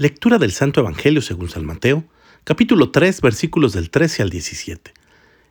Lectura 0.00 0.38
del 0.38 0.52
Santo 0.52 0.78
Evangelio 0.78 1.20
según 1.20 1.48
San 1.48 1.66
Mateo, 1.66 2.04
capítulo 2.44 2.92
3, 2.92 3.20
versículos 3.20 3.72
del 3.72 3.90
13 3.90 4.22
al 4.22 4.30
17. 4.30 4.94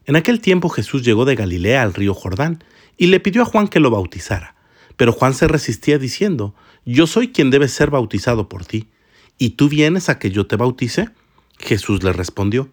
En 0.06 0.16
aquel 0.16 0.40
tiempo 0.40 0.70
Jesús 0.70 1.04
llegó 1.04 1.26
de 1.26 1.36
Galilea 1.36 1.82
al 1.82 1.94
río 1.94 2.14
Jordán 2.14 2.64
y 2.96 3.08
le 3.08 3.20
pidió 3.20 3.42
a 3.42 3.46
Juan 3.46 3.68
que 3.68 3.82
lo 3.82 3.90
bautizara. 3.92 4.56
Pero 4.96 5.12
Juan 5.12 5.34
se 5.34 5.50
resistía 5.50 5.98
diciendo, 5.98 6.56
Yo 6.86 7.08
soy 7.08 7.34
quien 7.34 7.50
debe 7.52 7.68
ser 7.68 7.90
bautizado 7.90 8.48
por 8.48 8.64
ti, 8.64 8.88
¿y 9.38 9.50
tú 9.50 9.68
vienes 9.68 10.08
a 10.08 10.18
que 10.18 10.32
yo 10.32 10.48
te 10.48 10.56
bautice? 10.56 11.10
Jesús 11.60 12.04
le 12.04 12.14
respondió, 12.14 12.70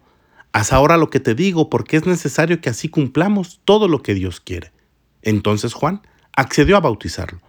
Haz 0.53 0.71
ahora 0.71 0.95
lo 0.95 1.09
que 1.09 1.19
te 1.19 1.35
digo, 1.35 1.69
porque 1.69 1.97
es 1.97 2.05
necesario 2.05 2.61
que 2.61 2.69
así 2.69 2.87
cumplamos 2.87 3.59
todo 3.65 3.89
lo 3.89 4.01
que 4.01 4.13
Dios 4.13 4.39
quiere. 4.39 4.71
Entonces 5.23 5.73
Juan 5.73 6.03
accedió 6.37 6.77
a 6.77 6.79
bautizarlo. 6.79 7.41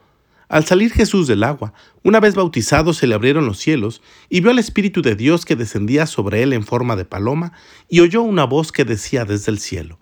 Al 0.48 0.64
salir 0.64 0.92
Jesús 0.92 1.26
del 1.26 1.42
agua, 1.42 1.72
una 2.04 2.20
vez 2.20 2.34
bautizado 2.34 2.92
se 2.92 3.06
le 3.06 3.14
abrieron 3.14 3.46
los 3.46 3.58
cielos, 3.58 4.00
y 4.28 4.40
vio 4.40 4.50
al 4.50 4.58
Espíritu 4.58 5.02
de 5.02 5.16
Dios 5.16 5.44
que 5.44 5.56
descendía 5.56 6.06
sobre 6.06 6.42
él 6.42 6.52
en 6.52 6.64
forma 6.64 6.94
de 6.94 7.04
paloma, 7.04 7.52
y 7.88 8.00
oyó 8.00 8.22
una 8.22 8.44
voz 8.44 8.70
que 8.70 8.84
decía 8.84 9.24
desde 9.24 9.50
el 9.50 9.58
cielo, 9.58 9.98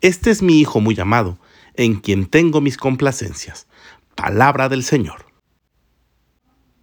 Este 0.00 0.30
es 0.30 0.42
mi 0.42 0.60
Hijo 0.60 0.80
muy 0.80 0.98
amado, 1.00 1.38
en 1.74 1.96
quien 1.96 2.26
tengo 2.26 2.60
mis 2.60 2.76
complacencias. 2.76 3.66
Palabra 4.14 4.68
del 4.68 4.84
Señor. 4.84 5.26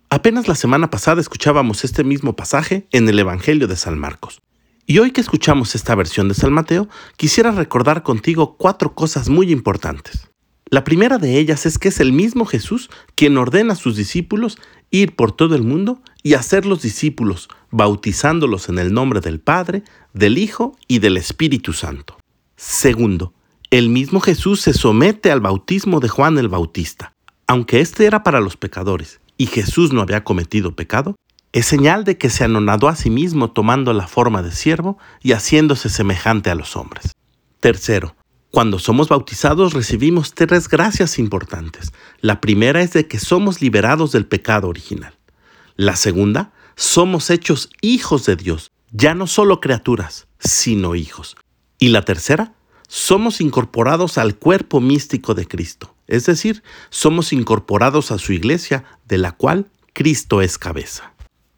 Apenas 0.10 0.48
la 0.48 0.55
semana 0.55 0.90
pasada 0.90 1.21
escuchábamos 1.21 1.84
este 1.84 2.04
mismo 2.04 2.35
pasaje 2.35 2.88
en 2.91 3.08
el 3.08 3.20
Evangelio 3.20 3.68
de 3.68 3.76
San 3.76 3.98
Marcos. 3.99 4.41
Y 4.85 4.99
hoy 4.99 5.12
que 5.12 5.20
escuchamos 5.21 5.76
esta 5.76 5.96
versión 5.96 6.30
de 6.30 6.34
San 6.34 6.54
Mateo, 6.54 6.88
quisiera 7.18 7.52
recordar 7.52 8.04
contigo 8.04 8.55
cuatro 8.58 8.96
cosas 8.96 9.27
muy 9.27 9.52
importantes. 9.52 10.30
La 10.70 10.84
primera 10.84 11.17
de 11.17 11.39
ellas 11.39 11.66
es 11.66 11.77
que 11.77 11.88
es 11.88 11.99
el 11.99 12.12
mismo 12.12 12.45
Jesús 12.45 12.89
quien 13.16 13.38
ordena 13.38 13.73
a 13.73 13.77
sus 13.77 13.95
discípulos 13.95 14.57
ir 14.91 15.16
por 15.16 15.31
todo 15.31 15.55
el 15.55 15.63
mundo 15.63 16.02
y 16.23 16.34
hacer 16.34 16.66
los 16.66 16.81
discípulos, 16.81 17.48
bautizándolos 17.71 18.67
en 18.67 18.80
el 18.80 18.93
nombre 18.93 19.21
del 19.21 19.40
Padre, 19.40 19.84
del 20.13 20.38
Hijo 20.38 20.77
y 20.87 20.99
del 20.99 21.15
Espíritu 21.15 21.71
Santo. 21.71 22.18
Segundo, 22.57 23.34
el 23.70 23.90
mismo 23.90 24.20
Jesús 24.20 24.59
se 24.62 24.74
somete 24.74 25.32
al 25.32 25.40
bautismo 25.40 25.99
de 25.99 26.09
Juan 26.09 26.37
el 26.37 26.49
Bautista. 26.49 27.13
Aunque 27.48 27.79
este 27.79 28.05
era 28.05 28.24
para 28.24 28.41
los 28.41 28.57
pecadores 28.57 29.21
y 29.37 29.46
Jesús 29.46 29.93
no 29.93 30.02
había 30.02 30.26
cometido 30.26 30.76
pecado, 30.76 31.15
es 31.54 31.65
señal 31.65 32.04
de 32.04 32.18
que 32.18 32.29
se 32.29 32.43
anonadó 32.43 32.90
a 32.90 32.96
sí 32.98 33.09
mismo 33.09 33.52
tomando 33.52 33.93
la 33.93 34.07
forma 34.07 34.43
de 34.43 34.52
siervo 34.52 34.98
y 35.21 35.31
haciéndose 35.31 35.90
semejante 35.90 36.49
a 36.49 36.55
los 36.55 36.76
hombres. 36.76 37.13
Tercero, 37.62 38.16
cuando 38.51 38.79
somos 38.79 39.09
bautizados 39.09 39.73
recibimos 39.73 40.34
tres 40.34 40.70
gracias 40.70 41.20
importantes. 41.20 41.91
La 42.21 42.40
primera 42.41 42.81
es 42.81 42.93
de 42.93 43.07
que 43.07 43.20
somos 43.20 43.62
liberados 43.62 44.12
del 44.12 44.26
pecado 44.26 44.67
original. 44.67 45.13
La 45.76 45.95
segunda, 45.95 46.53
somos 46.75 47.29
hechos 47.29 47.70
hijos 47.81 48.25
de 48.25 48.35
Dios, 48.35 48.71
ya 48.91 49.13
no 49.13 49.27
solo 49.27 49.59
criaturas, 49.59 50.27
sino 50.40 50.95
hijos. 50.95 51.35
Y 51.77 51.90
la 51.90 52.03
tercera, 52.03 52.53
somos 52.87 53.41
incorporados 53.41 54.18
al 54.18 54.37
cuerpo 54.37 54.79
místico 54.79 55.34
de 55.34 55.45
Cristo, 55.45 55.93
es 56.07 56.25
decir, 56.25 56.63
somos 56.90 57.34
incorporados 57.34 58.12
a 58.12 58.18
su 58.18 58.31
iglesia, 58.31 58.85
de 59.05 59.18
la 59.18 59.34
cual 59.34 59.70
Cristo 59.93 60.41
es 60.41 60.57
cabeza. 60.57 61.13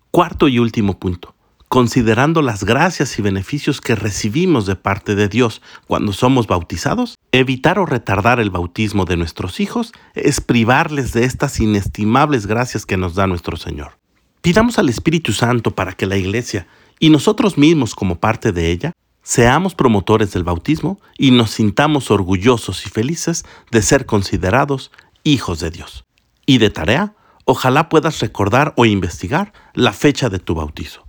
Cuarto 0.09 0.47
y 0.47 0.57
último 0.57 0.99
punto 0.99 1.35
considerando 1.69 2.41
las 2.41 2.63
gracias 2.63 3.17
y 3.19 3.21
beneficios 3.21 3.79
que 3.79 3.93
recibimos 3.93 4.65
de 4.65 4.75
parte 4.75 5.13
de 5.13 5.29
Dios 5.29 5.61
cuando 5.87 6.13
somos 6.13 6.47
bautizados, 6.47 7.15
evitar 7.31 7.77
o 7.77 7.85
retardar 7.85 8.39
el 8.39 8.49
bautismo 8.49 9.05
de 9.05 9.15
nuestros 9.15 9.59
hijos 9.59 9.93
es 10.15 10.41
privarles 10.41 11.13
de 11.13 11.25
estas 11.25 11.59
inestimables 11.59 12.47
gracias 12.47 12.87
que 12.87 12.97
nos 12.97 13.13
da 13.13 13.27
nuestro 13.27 13.55
Señor. 13.55 13.99
Pidamos 14.41 14.79
al 14.79 14.89
Espíritu 14.89 15.31
Santo 15.31 15.75
para 15.75 15.93
que 15.93 16.07
la 16.07 16.17
Iglesia 16.17 16.67
y 16.99 17.11
nosotros 17.11 17.57
mismos 17.57 17.93
como 17.93 18.19
parte 18.19 18.51
de 18.51 18.71
ella 18.71 18.91
seamos 19.21 19.75
promotores 19.75 20.33
del 20.33 20.43
bautismo 20.43 20.99
y 21.19 21.29
nos 21.29 21.51
sintamos 21.51 22.09
orgullosos 22.09 22.87
y 22.87 22.89
felices 22.89 23.45
de 23.69 23.83
ser 23.83 24.07
considerados 24.07 24.91
hijos 25.23 25.59
de 25.59 25.69
Dios. 25.69 26.03
Y 26.47 26.57
de 26.57 26.71
tarea, 26.71 27.13
ojalá 27.45 27.89
puedas 27.89 28.21
recordar 28.21 28.73
o 28.75 28.85
investigar 28.85 29.53
la 29.75 29.93
fecha 29.93 30.29
de 30.29 30.39
tu 30.39 30.55
bautizo 30.55 31.08